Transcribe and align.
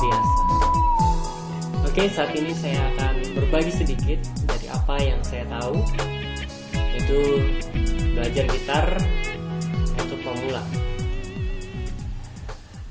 biasa. 0.00 0.42
Oke, 1.84 2.04
saat 2.08 2.32
ini 2.32 2.52
saya 2.56 2.80
akan 2.96 3.14
berbagi 3.36 3.72
sedikit 3.72 4.20
dari 4.48 4.66
apa 4.72 4.96
yang 4.96 5.20
saya 5.20 5.44
tahu, 5.52 5.76
yaitu 6.96 7.20
belajar 8.16 8.44
gitar 8.48 8.86
untuk 10.00 10.18
pemula. 10.24 10.64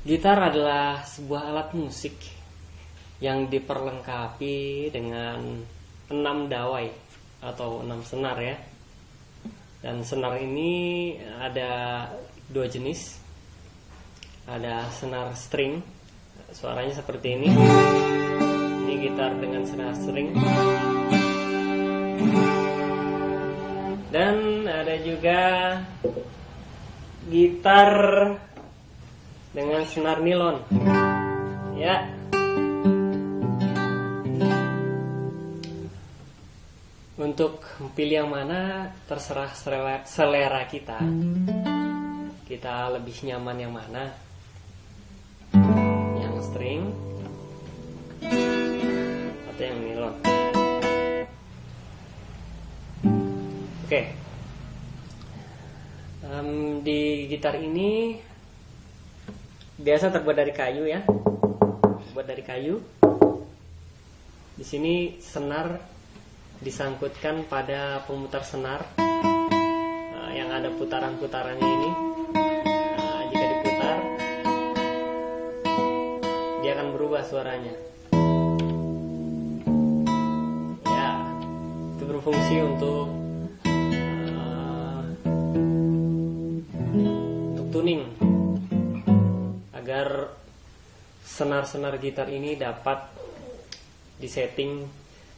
Gitar 0.06 0.38
adalah 0.38 1.02
sebuah 1.02 1.42
alat 1.50 1.68
musik 1.74 2.14
yang 3.20 3.50
diperlengkapi 3.52 4.88
dengan 4.94 5.60
enam 6.08 6.48
dawai 6.48 6.88
atau 7.42 7.84
enam 7.84 8.00
senar 8.06 8.36
ya. 8.40 8.56
Dan 9.80 10.04
senar 10.04 10.36
ini 10.40 11.16
ada 11.40 12.04
dua 12.52 12.68
jenis. 12.68 13.16
Ada 14.50 14.88
senar 14.90 15.32
string, 15.38 15.78
suaranya 16.52 16.94
seperti 16.94 17.38
ini. 17.38 17.48
Ini 18.86 18.94
gitar 19.06 19.32
dengan 19.38 19.62
senar 19.66 19.94
string. 19.94 20.34
Dan 24.10 24.66
ada 24.66 24.96
juga 25.06 25.40
gitar 27.30 27.92
dengan 29.54 29.82
senar 29.86 30.18
nilon. 30.18 30.56
Ya. 31.78 32.10
Untuk 37.20 37.62
pilih 37.94 38.24
yang 38.24 38.32
mana 38.32 38.90
terserah 39.06 39.52
selera 40.08 40.64
kita. 40.66 40.98
Kita 42.48 42.90
lebih 42.90 43.14
nyaman 43.30 43.56
yang 43.60 43.70
mana? 43.70 44.29
String 46.50 46.82
atau 49.46 49.62
yang 49.62 49.78
nilon? 49.86 50.14
Oke. 53.86 54.00
Em, 56.26 56.50
di 56.82 57.30
gitar 57.30 57.54
ini 57.54 58.18
biasa 59.78 60.10
terbuat 60.10 60.42
dari 60.42 60.50
kayu 60.50 60.90
ya. 60.90 61.06
Terbuat 62.10 62.26
dari 62.26 62.42
kayu. 62.42 62.82
Di 64.58 64.66
sini 64.66 65.22
senar 65.22 65.78
disangkutkan 66.58 67.46
pada 67.46 68.02
pemutar 68.10 68.42
senar 68.42 68.82
uh, 68.98 70.30
yang 70.34 70.50
ada 70.50 70.74
putaran-putarannya 70.74 71.62
ini. 71.62 72.09
Berubah 77.20 77.36
suaranya. 77.36 77.74
Ya, 80.88 81.08
itu 81.96 82.04
berfungsi 82.08 82.54
untuk 82.64 83.12
uh, 83.68 85.00
untuk 87.52 87.66
tuning 87.76 88.08
agar 89.76 90.32
senar-senar 91.20 92.00
gitar 92.00 92.32
ini 92.32 92.56
dapat 92.56 93.04
disetting 94.16 94.88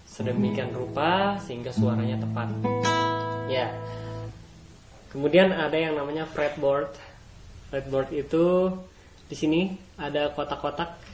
sedemikian 0.06 0.70
rupa 0.70 1.42
sehingga 1.42 1.74
suaranya 1.74 2.23
tepat. 2.23 2.46
Ya. 3.51 3.74
Kemudian 5.11 5.51
ada 5.51 5.74
yang 5.74 5.98
namanya 5.98 6.30
fretboard. 6.30 6.95
Fretboard 7.74 8.14
itu 8.14 8.70
di 9.27 9.34
sini 9.34 9.61
ada 9.98 10.30
kotak-kotak. 10.30 11.11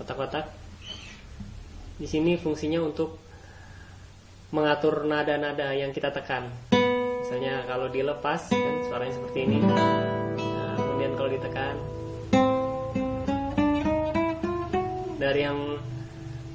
Kotak-kotak. 0.00 0.48
Di 2.00 2.08
sini 2.08 2.40
fungsinya 2.40 2.80
untuk 2.80 3.20
mengatur 4.50 5.04
nada-nada 5.04 5.76
yang 5.76 5.92
kita 5.92 6.08
tekan. 6.10 6.48
Misalnya 7.20 7.62
kalau 7.68 7.92
dilepas 7.92 8.48
kan 8.48 8.74
suaranya 8.88 9.14
seperti 9.14 9.38
ini. 9.44 9.60
Nah, 9.60 10.74
kemudian 10.80 11.12
kalau 11.14 11.30
ditekan 11.30 11.76
dari 15.20 15.44
yang 15.44 15.76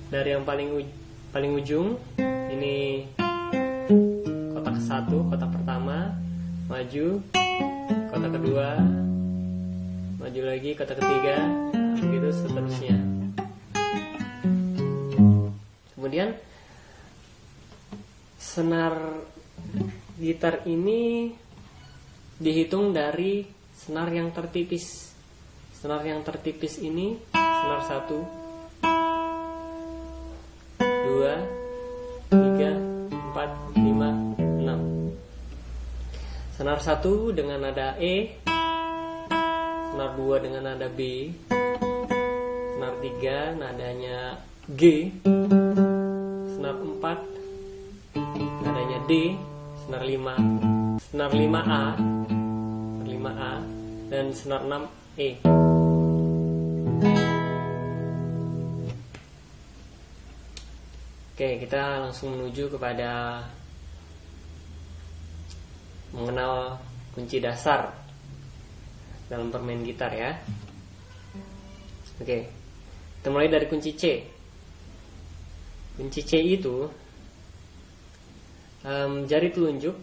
dari 0.09 0.33
yang 0.33 0.41
paling 0.41 0.89
paling 1.29 1.53
ujung 1.53 2.01
ini 2.49 3.05
kotak 4.57 4.81
satu 4.81 5.21
kotak 5.29 5.53
pertama 5.53 6.17
maju 6.65 7.21
kotak 8.09 8.31
kedua 8.33 8.81
maju 10.17 10.41
lagi 10.49 10.73
kotak 10.73 10.97
ketiga 10.97 11.45
begitu 12.01 12.27
seterusnya 12.33 13.04
kemudian 16.05 16.37
senar 18.37 18.93
gitar 20.21 20.61
ini 20.69 21.33
dihitung 22.37 22.93
dari 22.93 23.41
senar 23.73 24.13
yang 24.13 24.29
tertipis 24.29 25.17
senar 25.81 26.05
yang 26.05 26.21
tertipis 26.21 26.77
ini 26.77 27.17
senar 27.33 27.81
satu 27.89 28.45
dua, 31.05 31.41
tiga, 32.29 32.71
empat, 33.09 33.49
lima, 33.77 34.09
enam. 34.37 34.81
Senar 36.53 36.81
satu 36.81 37.33
dengan 37.33 37.65
nada 37.65 37.97
E, 37.97 38.35
senar 39.89 40.11
dua 40.19 40.37
dengan 40.43 40.69
nada 40.69 40.91
B, 40.91 41.31
senar 41.47 42.93
tiga 42.99 43.55
nadanya 43.55 44.37
G, 44.69 45.13
senar 46.65 46.81
empat 46.81 47.19
nadanya 48.65 48.99
D, 49.05 49.37
senar 49.85 50.01
lima, 50.01 50.33
senar 50.97 51.29
lima 51.29 51.61
A, 51.61 51.93
senar 51.93 53.05
lima 53.05 53.31
A, 53.37 53.53
dan 54.09 54.33
senar 54.33 54.65
enam 54.65 54.89
E. 55.13 55.45
Oke, 61.37 61.49
kita 61.61 62.09
langsung 62.09 62.33
menuju 62.33 62.73
kepada 62.73 63.45
mengenal 66.17 66.81
kunci 67.13 67.37
dasar 67.37 67.93
dalam 69.29 69.53
permain 69.53 69.85
gitar 69.85 70.09
ya. 70.09 70.33
Oke, 72.17 72.49
kita 73.21 73.29
mulai 73.29 73.53
dari 73.53 73.69
kunci 73.69 73.93
C. 73.93 74.33
Kunci 75.95 76.27
C 76.27 76.43
itu 76.43 76.91
um, 78.83 79.23
jari 79.23 79.49
telunjuk 79.55 79.95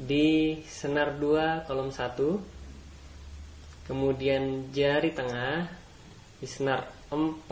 di 0.00 0.62
senar 0.64 1.18
2 1.18 1.68
kolom 1.68 1.92
1 1.92 3.90
kemudian 3.90 4.70
jari 4.72 5.10
tengah 5.12 5.68
di 6.40 6.46
senar 6.48 6.88
4 7.10 7.44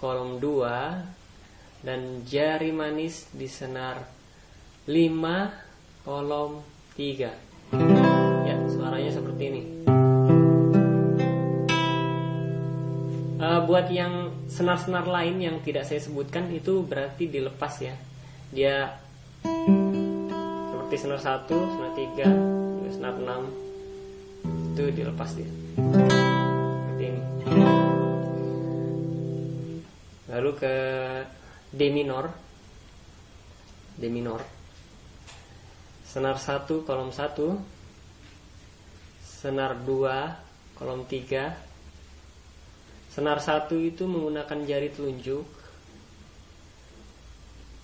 kolom 0.00 0.40
2 0.40 1.84
dan 1.84 2.22
jari 2.24 2.70
manis 2.70 3.26
di 3.34 3.50
senar 3.50 4.06
5 4.86 6.06
kolom 6.06 6.62
3 6.94 8.46
ya 8.48 8.56
suaranya 8.70 9.10
seperti 9.10 9.42
ini 9.50 9.71
buat 13.72 13.88
yang 13.88 14.28
senar-senar 14.52 15.08
lain 15.08 15.40
yang 15.40 15.56
tidak 15.64 15.88
saya 15.88 15.96
sebutkan 15.96 16.44
itu 16.52 16.84
berarti 16.84 17.24
dilepas 17.24 17.72
ya. 17.80 17.96
Dia 18.52 19.00
seperti 20.68 20.96
senar 21.00 21.16
1, 21.16 21.48
senar 21.48 21.96
3, 21.96 22.92
senar 22.92 23.16
6 23.16 24.76
itu 24.76 24.84
dilepas 24.92 25.30
dia. 25.32 25.48
Seperti 25.80 27.16
ini. 27.16 27.22
Lalu 30.28 30.50
ke 30.52 30.74
D 31.72 31.80
minor. 31.88 32.28
D 33.96 34.04
minor. 34.12 34.44
Senar 36.04 36.36
1 36.36 36.68
kolom 36.84 37.08
1 37.08 37.56
senar 39.24 39.80
2 39.80 40.76
kolom 40.76 41.08
3 41.08 41.71
senar 43.12 43.44
1 43.44 43.68
itu 43.76 44.08
menggunakan 44.08 44.64
jari 44.64 44.88
telunjuk 44.88 45.44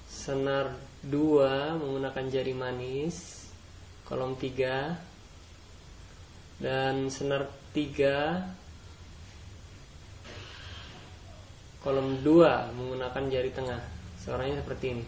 senar 0.08 0.72
2 1.04 1.76
menggunakan 1.76 2.24
jari 2.32 2.56
manis 2.56 3.44
kolom 4.08 4.40
3 4.40 6.64
dan 6.64 7.12
senar 7.12 7.44
3 7.76 8.56
kolom 11.84 12.24
2 12.24 12.72
menggunakan 12.74 13.24
jari 13.30 13.54
tengah. 13.54 13.78
Suaranya 14.18 14.58
seperti 14.60 14.86
ini. 14.92 15.04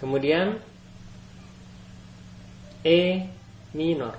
Kemudian 0.00 0.56
E 2.80 3.28
minor. 3.76 4.16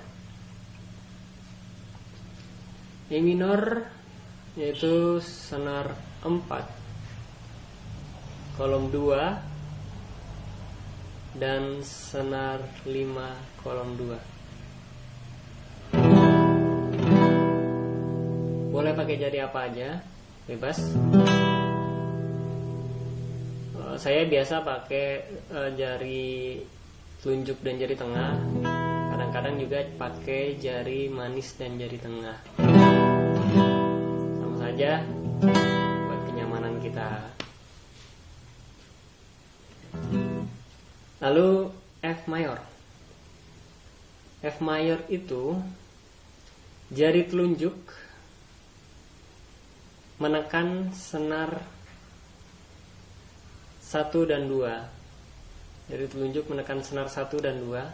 E 3.10 3.18
minor 3.18 3.90
yaitu 4.54 5.18
senar 5.18 5.98
4 6.22 6.38
kolom 8.54 8.86
2 8.94 11.42
dan 11.42 11.82
senar 11.82 12.62
5 12.86 12.94
kolom 13.64 13.96
2 13.98 14.14
boleh 18.72 18.92
pakai 18.92 19.16
jari 19.16 19.40
apa 19.40 19.72
aja? 19.72 20.04
Bebas 20.44 20.76
eh, 23.92 23.98
saya 24.00 24.24
biasa 24.24 24.64
pakai 24.64 25.06
uh, 25.52 25.70
jari 25.76 26.60
telunjuk 27.20 27.60
dan 27.60 27.76
jari 27.76 27.94
tengah 27.94 28.32
kadang-kadang 29.12 29.60
juga 29.60 29.84
pakai 30.00 30.56
jari 30.58 31.12
manis 31.12 31.54
dan 31.60 31.76
jari 31.76 32.00
tengah 32.00 32.36
saja 34.72 35.04
buat 35.44 36.20
kenyamanan 36.32 36.80
kita. 36.80 37.28
Lalu 41.20 41.68
F 42.00 42.24
mayor. 42.24 42.58
F 44.40 44.64
mayor 44.64 45.04
itu 45.12 45.60
jari 46.88 47.28
telunjuk 47.28 47.76
menekan 50.16 50.88
senar 50.96 51.60
satu 53.92 54.24
dan 54.24 54.48
dua. 54.48 54.88
Jari 55.92 56.08
telunjuk 56.08 56.48
menekan 56.48 56.80
senar 56.80 57.12
satu 57.12 57.36
dan 57.44 57.60
dua. 57.60 57.84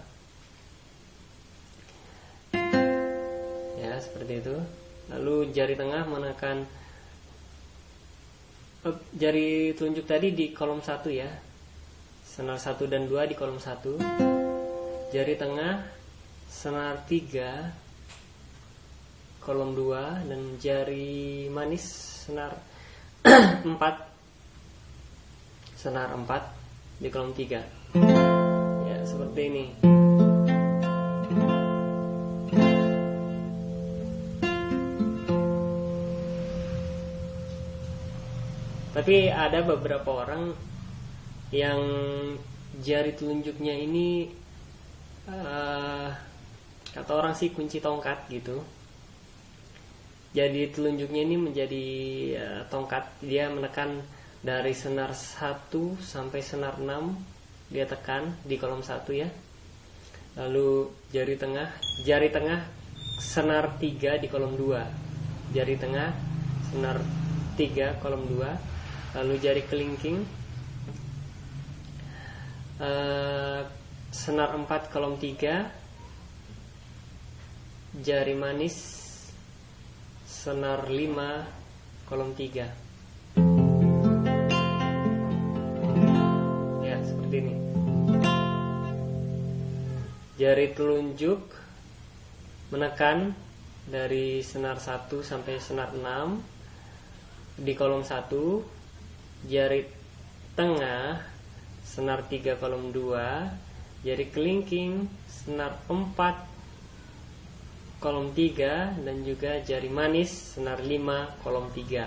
Ya, 3.83 3.99
seperti 3.99 4.39
itu 4.39 4.57
lalu 5.09 5.49
jari 5.57 5.73
tengah 5.73 6.05
menekan 6.05 6.69
eh, 8.85 8.97
jari 9.17 9.73
telunjuk 9.73 10.05
tadi 10.05 10.37
di 10.37 10.53
kolom 10.53 10.85
satu 10.85 11.09
ya 11.09 11.29
senar 12.29 12.61
satu 12.61 12.85
dan 12.85 13.09
dua 13.09 13.25
di 13.25 13.33
kolom 13.33 13.57
satu 13.57 13.97
jari 15.09 15.35
tengah 15.41 15.81
senar 16.45 17.09
tiga 17.09 17.73
kolom 19.41 19.73
dua 19.73 20.21
dan 20.29 20.61
jari 20.61 21.49
manis 21.49 21.89
senar 22.29 22.53
empat 23.69 24.08
senar 25.79 26.11
empat 26.11 26.43
di 26.99 27.07
kolom 27.07 27.31
tiga. 27.39 27.63
Ya 28.83 28.99
seperti 29.07 29.41
ini. 29.47 29.65
Tapi 38.91 39.31
ada 39.31 39.63
beberapa 39.63 40.27
orang 40.27 40.51
yang 41.55 41.79
jari 42.83 43.15
telunjuknya 43.15 43.79
ini 43.79 44.35
uh, 45.31 46.11
kata 46.91 47.13
orang 47.15 47.39
sih 47.39 47.55
kunci 47.55 47.79
tongkat 47.79 48.27
gitu. 48.27 48.67
Jadi 50.35 50.75
telunjuknya 50.75 51.23
ini 51.23 51.37
menjadi 51.39 51.87
uh, 52.43 52.63
tongkat. 52.67 53.07
Dia 53.23 53.47
menekan 53.47 54.03
dari 54.43 54.75
senar 54.75 55.15
1 55.15 55.99
sampai 55.99 56.41
senar 56.41 56.79
6 56.79 57.75
dia 57.75 57.85
tekan 57.85 58.33
di 58.47 58.57
kolom 58.57 58.81
1 58.81 59.05
ya. 59.13 59.29
Lalu 60.39 60.95
jari 61.11 61.35
tengah, 61.35 61.69
jari 62.07 62.31
tengah 62.31 62.63
senar 63.19 63.77
3 63.77 64.23
di 64.23 64.31
kolom 64.31 64.55
2. 64.55 65.53
Jari 65.53 65.75
tengah 65.75 66.29
senar 66.69 67.01
3 67.59 67.99
kolom 67.99 68.23
2 68.29 69.17
lalu 69.17 69.41
jari 69.41 69.65
kelingking 69.65 70.21
uh, 72.79 73.65
senar 74.13 74.53
4 74.53 74.69
kolom 74.93 75.17
3 75.17 78.05
jari 78.05 78.37
manis 78.37 78.77
senar 80.29 80.85
5 80.87 82.07
kolom 82.07 82.37
3 82.37 82.88
jari 90.39 90.71
telunjuk 90.71 91.51
menekan 92.71 93.35
dari 93.91 94.39
senar 94.47 94.79
1 94.79 95.11
sampai 95.19 95.59
senar 95.59 95.91
6 95.91 97.59
di 97.59 97.75
kolom 97.75 98.07
1 98.07 99.51
jari 99.51 99.83
tengah 100.55 101.27
senar 101.83 102.23
3 102.31 102.55
kolom 102.55 102.95
2 102.95 104.07
jari 104.07 104.31
kelingking 104.31 105.11
senar 105.27 105.75
4 105.91 107.99
kolom 107.99 108.31
3 108.31 108.95
dan 109.03 109.17
juga 109.27 109.59
jari 109.59 109.91
manis 109.91 110.55
senar 110.55 110.79
5 110.79 111.43
kolom 111.43 111.67
3 111.75 112.07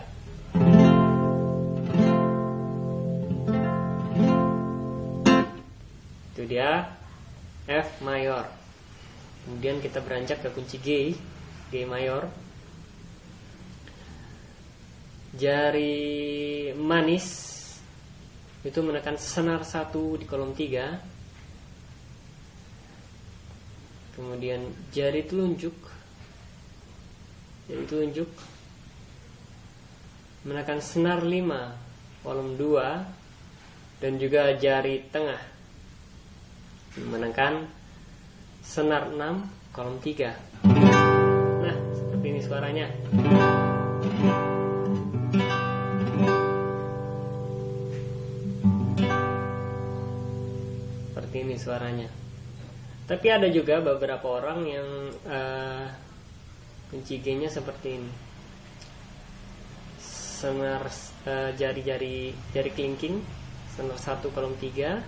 itu 6.31 6.47
dia 6.47 7.00
F 7.69 8.01
mayor. 8.01 8.49
Kemudian 9.45 9.81
kita 9.81 10.01
beranjak 10.01 10.41
ke 10.41 10.49
kunci 10.53 10.77
G 10.81 10.87
G 11.69 11.73
mayor. 11.85 12.29
Jari 15.31 16.71
manis 16.75 17.27
itu 18.61 18.79
menekan 18.85 19.17
senar 19.17 19.65
satu 19.65 20.19
di 20.19 20.25
kolom 20.29 20.53
tiga. 20.53 21.01
Kemudian 24.13 24.67
jari 24.91 25.25
telunjuk 25.25 25.73
jari 27.71 27.85
telunjuk. 27.87 28.29
Menekan 30.43 30.83
senar 30.83 31.23
lima 31.23 31.77
kolom 32.25 32.59
dua. 32.59 33.07
Dan 34.01 34.17
juga 34.17 34.49
jari 34.57 35.05
tengah 35.13 35.37
menekan 36.99 37.67
senar 38.65 39.07
6 39.11 39.15
kolom 39.71 39.97
3 40.03 40.67
nah 41.61 41.75
seperti 41.95 42.25
ini 42.27 42.41
suaranya 42.43 42.87
seperti 51.31 51.47
ini 51.47 51.55
suaranya. 51.55 52.09
Tapi 53.07 53.27
ada 53.31 53.47
juga 53.47 53.79
beberapa 53.79 54.27
orang 54.35 54.67
yang 54.67 54.87
uh, 55.31 55.87
kunci 56.91 57.23
G-nya 57.23 57.47
seperti 57.47 57.87
ini. 57.95 58.11
Senar 59.95 60.91
uh, 61.23 61.55
jari-jari 61.55 62.35
jari 62.51 62.71
kelingking 62.75 63.23
senar 63.71 63.95
satu 63.95 64.27
kolom 64.35 64.59
tiga 64.59 64.99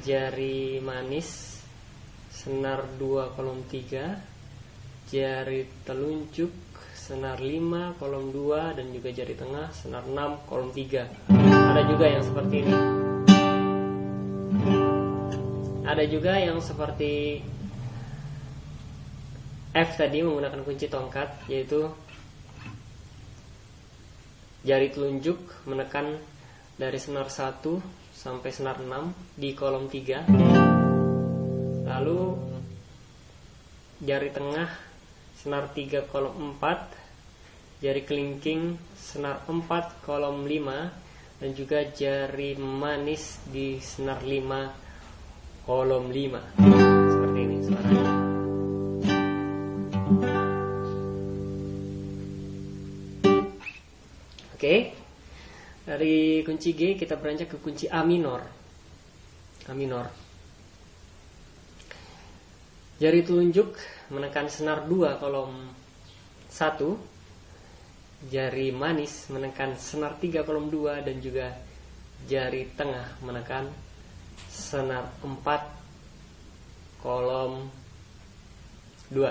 jari 0.00 0.80
manis 0.80 1.60
senar 2.32 2.84
dua 2.96 3.32
kolom 3.36 3.64
tiga. 3.68 4.16
Jari 5.10 5.66
telunjuk 5.82 6.54
senar 6.94 7.42
5 7.42 7.98
kolom 7.98 8.30
2 8.30 8.78
dan 8.78 8.86
juga 8.94 9.10
jari 9.10 9.34
tengah 9.34 9.66
senar 9.74 10.06
6 10.06 10.46
kolom 10.46 10.70
3 10.70 11.50
ada 11.70 11.82
juga 11.86 12.06
yang 12.06 12.22
seperti 12.22 12.56
ini. 12.62 12.74
Ada 15.86 16.04
juga 16.06 16.32
yang 16.38 16.58
seperti 16.62 17.42
F 19.74 19.90
tadi 19.98 20.18
menggunakan 20.22 20.62
kunci 20.62 20.86
tongkat 20.86 21.50
yaitu 21.50 21.90
jari 24.62 24.90
telunjuk 24.94 25.38
menekan 25.66 26.18
dari 26.78 26.98
senar 26.98 27.26
1 27.26 27.58
sampai 28.20 28.52
senar 28.52 28.76
6 28.76 29.40
di 29.40 29.56
kolom 29.56 29.88
3 29.88 30.28
lalu 31.88 32.36
jari 34.04 34.28
tengah 34.28 34.68
senar 35.40 35.72
3 35.72 36.04
kolom 36.12 36.52
4 36.60 37.80
jari 37.80 38.04
kelingking 38.04 38.76
senar 38.92 39.40
4 39.48 40.04
kolom 40.04 40.44
5 40.44 41.40
dan 41.40 41.50
juga 41.56 41.80
jari 41.88 42.60
manis 42.60 43.40
di 43.48 43.80
senar 43.80 44.20
5 44.20 45.64
kolom 45.64 46.12
5 46.12 46.60
seperti 47.08 47.38
ini 47.40 47.56
suaranya. 47.64 48.12
Oke 54.52 54.99
dari 55.90 56.46
kunci 56.46 56.70
G 56.78 56.94
kita 56.94 57.18
beranjak 57.18 57.50
ke 57.50 57.58
kunci 57.58 57.90
A 57.90 58.06
minor 58.06 58.60
A 59.66 59.74
minor. 59.74 60.06
Jari 63.00 63.22
telunjuk 63.22 63.78
menekan 64.12 64.50
senar 64.50 64.82
2 64.86 65.18
kolom 65.22 65.52
1. 66.52 68.30
Jari 68.34 68.74
manis 68.74 69.30
menekan 69.32 69.78
senar 69.78 70.18
3 70.18 70.42
kolom 70.42 70.68
2 70.68 71.06
dan 71.06 71.16
juga 71.22 71.54
jari 72.26 72.66
tengah 72.74 73.22
menekan 73.24 73.70
senar 74.50 75.06
4 75.22 75.38
kolom 76.98 77.70
2. 79.14 79.26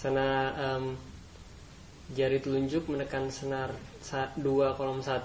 Sana 0.00 0.28
um, 0.56 1.09
jari 2.10 2.42
telunjuk 2.42 2.90
menekan 2.90 3.30
senar 3.30 3.70
2 4.02 4.42
kolom 4.74 4.98
1, 4.98 5.22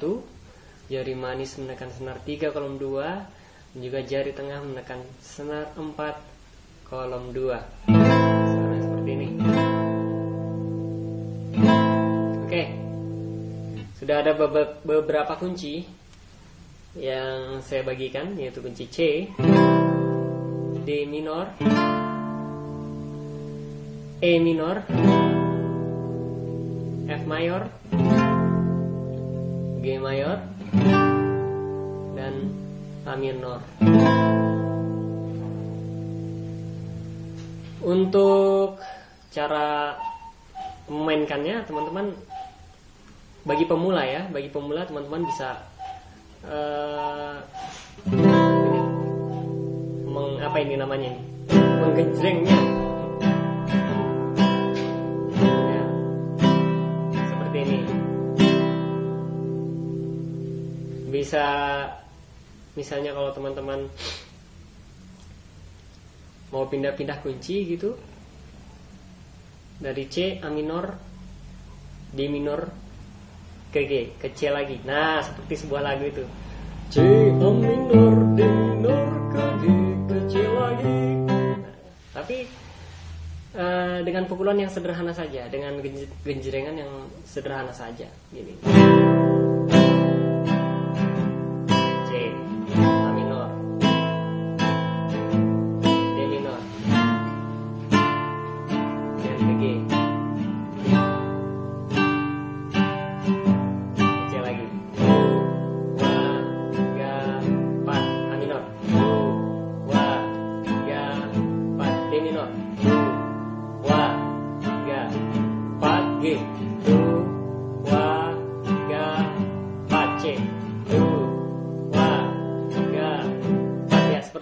jari 0.85 1.13
manis 1.17 1.57
menekan 1.57 1.89
senar 1.89 2.21
3 2.21 2.53
kolom 2.53 2.77
2, 2.77 3.73
dan 3.73 3.79
juga 3.81 3.99
jari 4.05 4.31
tengah 4.37 4.61
menekan 4.61 5.01
senar 5.17 5.73
4 5.73 5.89
kolom 6.85 7.33
2. 7.33 7.89
Sekarang 8.45 8.81
seperti 8.85 9.09
ini. 9.17 9.27
Oke. 12.45 12.63
Sudah 13.97 14.21
ada 14.21 14.37
beberapa 14.85 15.33
kunci 15.41 15.81
yang 16.95 17.65
saya 17.65 17.81
bagikan 17.81 18.37
yaitu 18.37 18.61
kunci 18.61 18.85
C, 18.87 18.97
D 20.85 20.89
minor, 21.09 21.49
E 24.21 24.31
minor, 24.39 24.85
F 27.15 27.23
mayor, 27.31 27.63
G 29.79 29.95
mayor, 30.03 30.35
dan 32.11 32.35
A 33.07 33.15
minor. 33.15 33.63
Untuk 37.79 38.83
cara 39.31 39.95
memainkannya, 40.91 41.63
teman-teman, 41.63 42.11
bagi 43.47 43.63
pemula 43.63 44.03
ya, 44.03 44.27
bagi 44.27 44.51
pemula 44.51 44.83
teman-teman 44.83 45.23
bisa 45.23 45.63
uh, 46.43 47.39
meng, 50.11 50.43
apa 50.43 50.57
ini 50.59 50.75
namanya, 50.75 51.15
menggenjrengnya 51.79 52.84
bisa 61.15 61.45
misalnya 62.75 63.15
kalau 63.15 63.31
teman-teman 63.31 63.87
mau 66.51 66.67
pindah-pindah 66.67 67.23
kunci 67.23 67.63
gitu 67.71 67.95
dari 69.79 70.11
C 70.11 70.43
A 70.43 70.51
minor 70.51 70.91
D 72.11 72.27
minor 72.27 72.67
ke 73.71 73.87
G 73.87 73.93
ke 74.19 74.35
C 74.35 74.51
lagi. 74.51 74.83
Nah 74.83 75.23
seperti 75.23 75.63
sebuah 75.63 75.81
lagu 75.83 76.03
itu. 76.03 76.27
C 76.91 76.99
A 76.99 77.49
minor 77.55 78.35
D 78.35 78.43
minor 78.43 79.07
ke 79.31 79.43
G 79.59 79.63
ke 80.11 80.17
C 80.27 80.33
lagi. 80.43 80.99
Nah, 81.27 81.55
tapi 82.11 82.37
uh, 83.55 83.99
dengan 84.03 84.27
pukulan 84.27 84.59
yang 84.59 84.71
sederhana 84.71 85.15
saja 85.15 85.47
dengan 85.47 85.79
genjrengan 86.27 86.75
yang 86.75 86.91
sederhana 87.23 87.71
saja 87.71 88.07
gini 88.31 88.55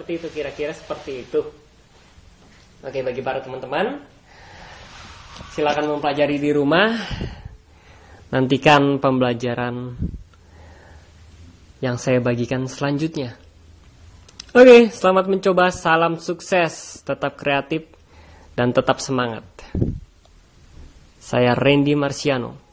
seperti 0.04 0.20
itu 0.20 0.28
kira-kira 0.36 0.72
seperti 0.76 1.12
itu. 1.24 1.40
Oke 2.84 3.00
bagi 3.00 3.24
para 3.24 3.40
teman-teman 3.40 4.04
silakan 5.56 5.96
mempelajari 5.96 6.36
di 6.36 6.50
rumah. 6.52 6.92
Nantikan 8.28 8.98
pembelajaran 8.98 9.96
yang 11.80 11.96
saya 11.96 12.20
bagikan 12.20 12.68
selanjutnya. 12.68 13.32
Oke 14.52 14.92
selamat 14.92 15.24
mencoba. 15.24 15.72
Salam 15.72 16.20
sukses. 16.20 17.00
Tetap 17.00 17.40
kreatif 17.40 17.88
dan 18.52 18.76
tetap 18.76 19.00
semangat 19.00 19.44
saya 21.24 21.56
Randy 21.56 21.96
Marciano 21.96 22.63